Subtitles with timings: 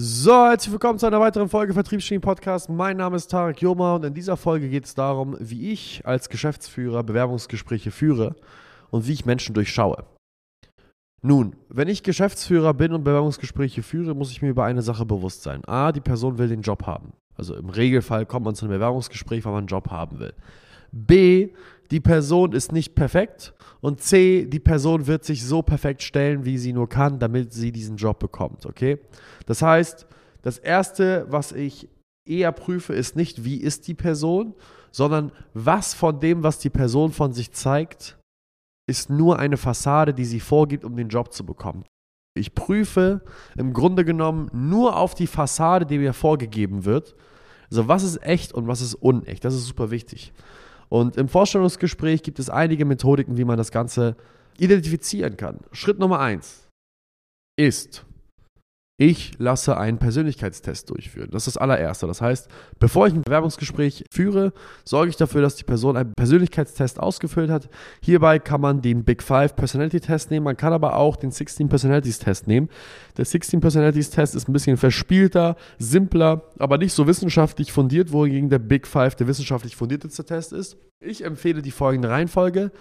[0.00, 2.68] So, herzlich willkommen zu einer weiteren Folge Vertriebsgenie Podcast.
[2.68, 6.28] Mein Name ist Tarek Joma und in dieser Folge geht es darum, wie ich als
[6.28, 8.36] Geschäftsführer Bewerbungsgespräche führe
[8.90, 10.04] und wie ich Menschen durchschaue.
[11.20, 15.42] Nun, wenn ich Geschäftsführer bin und Bewerbungsgespräche führe, muss ich mir über eine Sache bewusst
[15.42, 15.64] sein.
[15.64, 17.12] A, die Person will den Job haben.
[17.34, 20.34] Also im Regelfall kommt man zu einem Bewerbungsgespräch, weil man einen Job haben will.
[20.92, 21.50] B,
[21.90, 23.54] die Person ist nicht perfekt.
[23.80, 27.72] Und C, die Person wird sich so perfekt stellen, wie sie nur kann, damit sie
[27.72, 28.66] diesen Job bekommt.
[28.66, 28.98] Okay?
[29.46, 30.06] Das heißt,
[30.42, 31.88] das Erste, was ich
[32.26, 34.54] eher prüfe, ist nicht, wie ist die Person,
[34.90, 38.18] sondern was von dem, was die Person von sich zeigt,
[38.86, 41.84] ist nur eine Fassade, die sie vorgibt, um den Job zu bekommen.
[42.34, 43.22] Ich prüfe
[43.56, 47.14] im Grunde genommen nur auf die Fassade, die mir vorgegeben wird.
[47.70, 49.44] Also was ist echt und was ist unecht.
[49.44, 50.32] Das ist super wichtig.
[50.88, 54.16] Und im Vorstellungsgespräch gibt es einige Methodiken, wie man das Ganze
[54.58, 55.60] identifizieren kann.
[55.72, 56.68] Schritt Nummer eins
[57.56, 58.04] ist,
[59.00, 61.28] ich lasse einen Persönlichkeitstest durchführen.
[61.30, 62.08] Das ist das allererste.
[62.08, 62.48] Das heißt,
[62.80, 64.52] bevor ich ein Bewerbungsgespräch führe,
[64.84, 67.68] sorge ich dafür, dass die Person einen Persönlichkeitstest ausgefüllt hat.
[68.02, 71.68] Hierbei kann man den Big Five Personality Test nehmen, man kann aber auch den 16
[71.68, 72.68] Personalities Test nehmen.
[73.16, 78.50] Der 16 Personalities Test ist ein bisschen verspielter, simpler, aber nicht so wissenschaftlich fundiert, wohingegen
[78.50, 80.76] der Big Five der wissenschaftlich fundierteste Test ist.
[81.00, 82.72] Ich empfehle die folgende Reihenfolge.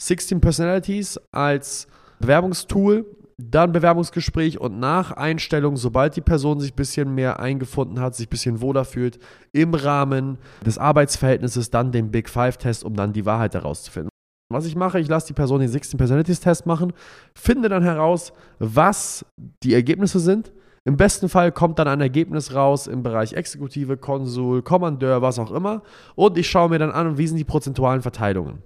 [0.00, 1.86] 16 Personalities als
[2.18, 3.04] Bewerbungstool
[3.48, 8.26] dann Bewerbungsgespräch und nach Einstellung, sobald die Person sich ein bisschen mehr eingefunden hat, sich
[8.26, 9.18] ein bisschen wohler fühlt,
[9.52, 14.10] im Rahmen des Arbeitsverhältnisses dann den Big Five-Test, um dann die Wahrheit herauszufinden.
[14.52, 16.92] Was ich mache, ich lasse die Person den 16 Personalities-Test machen,
[17.34, 19.24] finde dann heraus, was
[19.62, 20.52] die Ergebnisse sind.
[20.84, 25.52] Im besten Fall kommt dann ein Ergebnis raus im Bereich Exekutive, Konsul, Kommandeur, was auch
[25.52, 25.82] immer.
[26.16, 28.62] Und ich schaue mir dann an, wie sind die prozentualen Verteilungen.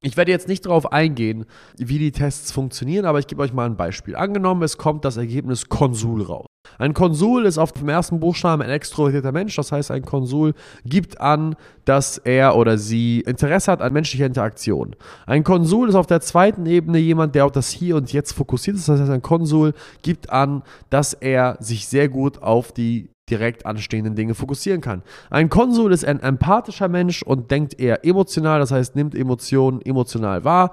[0.00, 3.66] Ich werde jetzt nicht darauf eingehen, wie die Tests funktionieren, aber ich gebe euch mal
[3.66, 4.16] ein Beispiel.
[4.16, 6.46] Angenommen, es kommt das Ergebnis Konsul raus.
[6.78, 11.20] Ein Konsul ist auf dem ersten Buchstaben ein extrovertierter Mensch, das heißt, ein Konsul gibt
[11.20, 14.96] an, dass er oder sie Interesse hat an menschlicher Interaktion.
[15.26, 18.76] Ein Konsul ist auf der zweiten Ebene jemand, der auf das Hier und Jetzt fokussiert
[18.76, 23.66] ist, das heißt, ein Konsul gibt an, dass er sich sehr gut auf die direkt
[23.66, 25.02] anstehenden Dinge fokussieren kann.
[25.30, 30.44] Ein Konsul ist ein empathischer Mensch und denkt eher emotional, das heißt, nimmt Emotionen emotional
[30.44, 30.72] wahr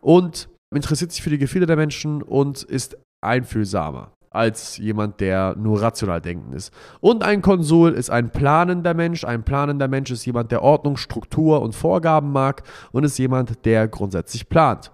[0.00, 5.80] und interessiert sich für die Gefühle der Menschen und ist einfühlsamer als jemand, der nur
[5.80, 6.74] rational denken ist.
[7.00, 9.24] Und ein Konsul ist ein planender Mensch.
[9.24, 13.86] Ein planender Mensch ist jemand, der Ordnung, Struktur und Vorgaben mag und ist jemand, der
[13.86, 14.90] grundsätzlich plant.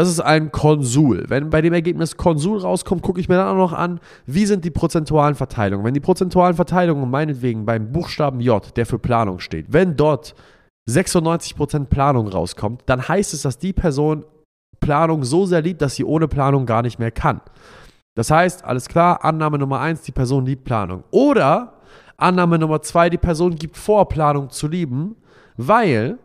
[0.00, 1.26] Das ist ein Konsul.
[1.28, 4.64] Wenn bei dem Ergebnis Konsul rauskommt, gucke ich mir dann auch noch an, wie sind
[4.64, 5.84] die prozentualen Verteilungen.
[5.84, 10.34] Wenn die prozentualen Verteilungen meinetwegen beim Buchstaben J, der für Planung steht, wenn dort
[10.88, 14.24] 96% Planung rauskommt, dann heißt es, dass die Person
[14.80, 17.42] Planung so sehr liebt, dass sie ohne Planung gar nicht mehr kann.
[18.14, 21.04] Das heißt, alles klar, Annahme Nummer 1, die Person liebt Planung.
[21.10, 21.74] Oder
[22.16, 25.16] Annahme Nummer 2, die Person gibt vor, Planung zu lieben,
[25.58, 26.18] weil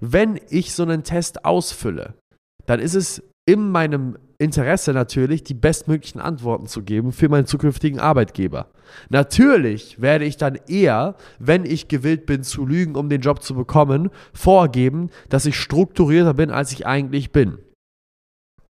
[0.00, 2.12] wenn ich so einen Test ausfülle,
[2.66, 8.00] dann ist es in meinem Interesse natürlich, die bestmöglichen Antworten zu geben für meinen zukünftigen
[8.00, 8.68] Arbeitgeber.
[9.08, 13.54] Natürlich werde ich dann eher, wenn ich gewillt bin zu lügen, um den Job zu
[13.54, 17.58] bekommen, vorgeben, dass ich strukturierter bin, als ich eigentlich bin.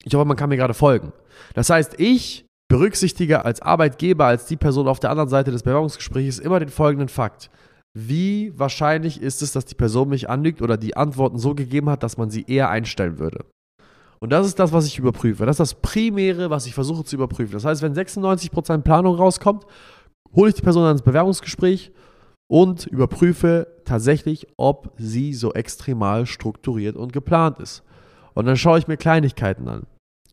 [0.04, 1.14] Ich hoffe, man kann mir gerade folgen.
[1.54, 6.40] Das heißt, ich berücksichtige als Arbeitgeber, als die Person auf der anderen Seite des Bewerbungsgesprächs
[6.40, 7.52] immer den folgenden Fakt.
[7.94, 12.04] Wie wahrscheinlich ist es, dass die Person mich anlügt oder die Antworten so gegeben hat,
[12.04, 13.46] dass man sie eher einstellen würde?
[14.22, 15.46] Und das ist das, was ich überprüfe.
[15.46, 17.54] Das ist das Primäre, was ich versuche zu überprüfen.
[17.54, 19.66] Das heißt, wenn 96% Planung rauskommt,
[20.36, 21.92] hole ich die Person ans Bewerbungsgespräch
[22.48, 27.84] und überprüfe tatsächlich, ob sie so extremal strukturiert und geplant ist.
[28.36, 29.88] Und dann schaue ich mir Kleinigkeiten an.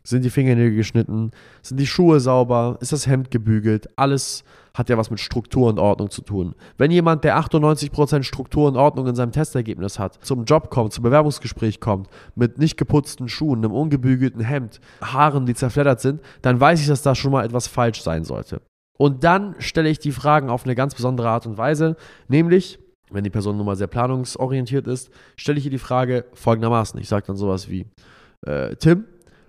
[0.08, 1.32] Sind die Fingernägel geschnitten?
[1.60, 2.78] Sind die Schuhe sauber?
[2.80, 3.90] Ist das Hemd gebügelt?
[3.96, 4.42] Alles
[4.72, 6.54] hat ja was mit Struktur und Ordnung zu tun.
[6.78, 11.04] Wenn jemand, der 98% Struktur und Ordnung in seinem Testergebnis hat, zum Job kommt, zum
[11.04, 16.80] Bewerbungsgespräch kommt, mit nicht geputzten Schuhen, einem ungebügelten Hemd, Haaren, die zerfleddert sind, dann weiß
[16.80, 18.62] ich, dass da schon mal etwas falsch sein sollte.
[18.96, 21.96] Und dann stelle ich die Fragen auf eine ganz besondere Art und Weise,
[22.28, 22.78] nämlich,
[23.10, 26.98] wenn die Person nun mal sehr planungsorientiert ist, stelle ich ihr die Frage folgendermaßen.
[26.98, 27.84] Ich sage dann sowas wie,
[28.46, 29.04] äh, Tim,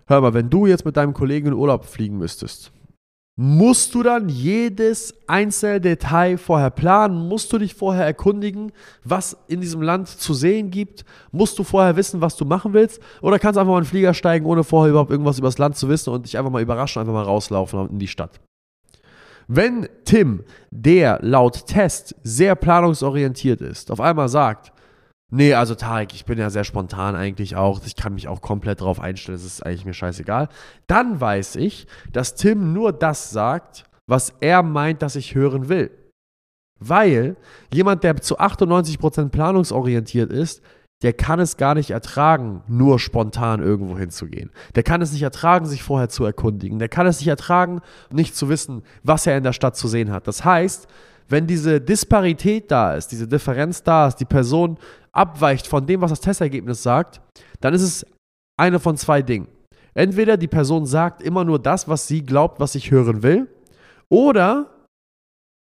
[0.09, 2.71] hör mal, wenn du jetzt mit deinem Kollegen in Urlaub fliegen müsstest,
[3.37, 7.29] musst du dann jedes einzelne Detail vorher planen?
[7.29, 8.73] Musst du dich vorher erkundigen,
[9.05, 11.05] was in diesem Land zu sehen gibt?
[11.31, 12.99] Musst du vorher wissen, was du machen willst?
[13.21, 15.57] Oder kannst du einfach mal in den Flieger steigen, ohne vorher überhaupt irgendwas über das
[15.57, 18.41] Land zu wissen und dich einfach mal überraschen, einfach mal rauslaufen in die Stadt?
[19.47, 24.73] Wenn Tim, der laut Test sehr planungsorientiert ist, auf einmal sagt,
[25.31, 27.81] Nee, also Tarek, ich bin ja sehr spontan eigentlich auch.
[27.85, 29.35] Ich kann mich auch komplett darauf einstellen.
[29.35, 30.49] Es ist eigentlich mir scheißegal.
[30.87, 35.91] Dann weiß ich, dass Tim nur das sagt, was er meint, dass ich hören will.
[36.79, 37.35] Weil
[37.71, 40.63] jemand, der zu 98% planungsorientiert ist,
[41.01, 44.51] der kann es gar nicht ertragen, nur spontan irgendwo hinzugehen.
[44.75, 46.79] Der kann es nicht ertragen, sich vorher zu erkundigen.
[46.79, 47.81] Der kann es nicht ertragen,
[48.11, 50.27] nicht zu wissen, was er in der Stadt zu sehen hat.
[50.27, 50.87] Das heißt,
[51.29, 54.77] wenn diese Disparität da ist, diese Differenz da ist, die Person
[55.11, 57.21] abweicht von dem, was das Testergebnis sagt,
[57.61, 58.05] dann ist es
[58.57, 59.47] eine von zwei Dingen.
[59.93, 63.47] Entweder die Person sagt immer nur das, was sie glaubt, was ich hören will,
[64.09, 64.69] oder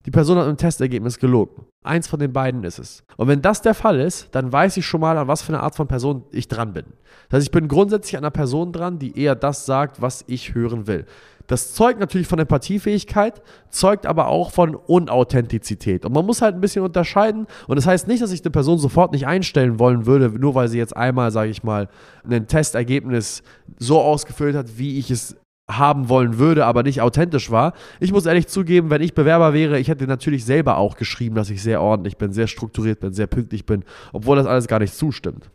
[0.06, 1.66] die Person hat im Testergebnis gelogen.
[1.84, 3.04] Eins von den beiden ist es.
[3.16, 5.64] Und wenn das der Fall ist, dann weiß ich schon mal, an was für eine
[5.64, 6.86] Art von Person ich dran bin.
[7.30, 10.54] Das heißt, ich bin grundsätzlich an einer Person dran, die eher das sagt, was ich
[10.56, 11.06] hören will.
[11.48, 16.06] Das zeugt natürlich von Empathiefähigkeit, zeugt aber auch von Unauthentizität.
[16.06, 17.48] Und man muss halt ein bisschen unterscheiden.
[17.68, 20.70] Und das heißt nicht, dass ich eine Person sofort nicht einstellen wollen würde, nur weil
[20.70, 21.90] sie jetzt einmal, sage ich mal,
[22.30, 23.44] ein Testergebnis
[23.78, 25.36] so ausgefüllt hat, wie ich es
[25.70, 27.74] haben wollen würde, aber nicht authentisch war.
[28.00, 31.50] Ich muss ehrlich zugeben, wenn ich Bewerber wäre, ich hätte natürlich selber auch geschrieben, dass
[31.50, 34.94] ich sehr ordentlich bin, sehr strukturiert bin, sehr pünktlich bin, obwohl das alles gar nicht
[34.94, 35.50] zustimmt.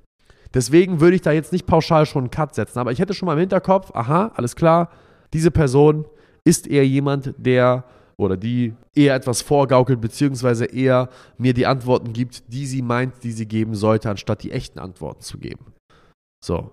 [0.55, 3.27] Deswegen würde ich da jetzt nicht pauschal schon einen Cut setzen, aber ich hätte schon
[3.27, 4.91] mal im Hinterkopf, aha, alles klar,
[5.33, 6.07] diese Person
[6.45, 7.85] ist eher jemand, der
[8.17, 13.33] oder die eher etwas vorgaukelt, beziehungsweise eher mir die Antworten gibt, die sie meint, die
[13.33, 15.67] sie geben sollte, anstatt die echten Antworten zu geben.
[16.45, 16.71] So,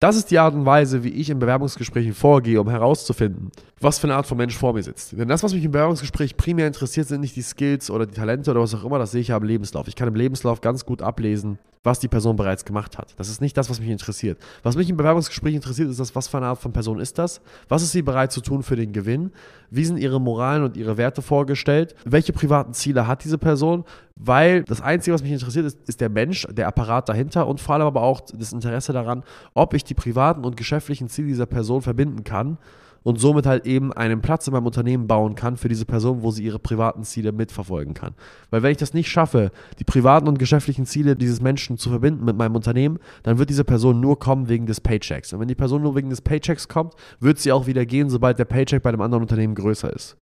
[0.00, 3.50] das ist die Art und Weise, wie ich in Bewerbungsgesprächen vorgehe, um herauszufinden,
[3.80, 5.12] was für eine Art von Mensch vor mir sitzt.
[5.12, 8.50] Denn das, was mich im Bewerbungsgespräch primär interessiert, sind nicht die Skills oder die Talente
[8.50, 9.88] oder was auch immer, das sehe ich ja im Lebenslauf.
[9.88, 13.14] Ich kann im Lebenslauf ganz gut ablesen, was die Person bereits gemacht hat.
[13.16, 14.38] Das ist nicht das, was mich interessiert.
[14.62, 17.40] Was mich im Bewerbungsgespräch interessiert, ist das, was für eine Art von Person ist das?
[17.68, 19.32] Was ist sie bereit zu tun für den Gewinn?
[19.70, 21.94] Wie sind ihre Moralen und ihre Werte vorgestellt?
[22.04, 23.84] Welche privaten Ziele hat diese Person?
[24.14, 27.76] Weil das Einzige, was mich interessiert, ist, ist der Mensch, der Apparat dahinter und vor
[27.76, 29.24] allem aber auch das Interesse daran,
[29.54, 32.58] ob ich die privaten und geschäftlichen Ziele dieser Person verbinden kann
[33.02, 36.30] und somit halt eben einen Platz in meinem Unternehmen bauen kann für diese Person, wo
[36.30, 38.14] sie ihre privaten Ziele mitverfolgen kann.
[38.50, 42.24] Weil wenn ich das nicht schaffe, die privaten und geschäftlichen Ziele dieses Menschen zu verbinden
[42.24, 45.32] mit meinem Unternehmen, dann wird diese Person nur kommen wegen des Paychecks.
[45.32, 48.38] Und wenn die Person nur wegen des Paychecks kommt, wird sie auch wieder gehen, sobald
[48.38, 50.16] der Paycheck bei einem anderen Unternehmen größer ist.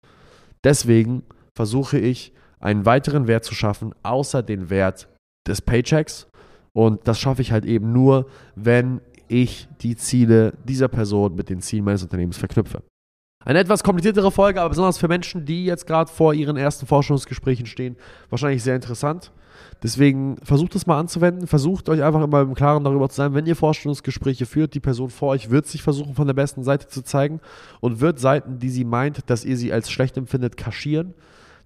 [0.64, 1.22] Deswegen
[1.54, 5.08] versuche ich, einen weiteren Wert zu schaffen, außer den Wert
[5.46, 6.28] des Paychecks.
[6.72, 11.60] Und das schaffe ich halt eben nur, wenn ich die Ziele dieser Person mit den
[11.60, 12.82] Zielen meines Unternehmens verknüpfe.
[13.44, 17.66] Eine etwas kompliziertere Folge, aber besonders für Menschen, die jetzt gerade vor ihren ersten Forschungsgesprächen
[17.66, 17.96] stehen,
[18.30, 19.32] wahrscheinlich sehr interessant.
[19.82, 23.46] Deswegen versucht es mal anzuwenden, versucht euch einfach immer im Klaren darüber zu sein, wenn
[23.46, 27.02] ihr Vorstellungsgespräche führt, die Person vor euch wird sich versuchen, von der besten Seite zu
[27.02, 27.40] zeigen
[27.80, 31.12] und wird Seiten, die sie meint, dass ihr sie als schlecht empfindet, kaschieren.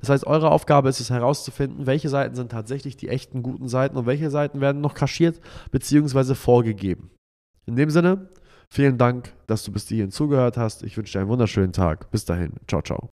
[0.01, 3.97] Das heißt, eure Aufgabe ist es herauszufinden, welche Seiten sind tatsächlich die echten guten Seiten
[3.97, 5.41] und welche Seiten werden noch kaschiert
[5.71, 6.35] bzw.
[6.35, 7.11] vorgegeben.
[7.69, 8.31] In dem Sinne,
[8.71, 10.83] vielen Dank, dass du bis hierhin zugehört hast.
[10.83, 12.11] Ich wünsche dir einen wunderschönen Tag.
[12.11, 12.55] Bis dahin.
[12.67, 13.11] Ciao, ciao.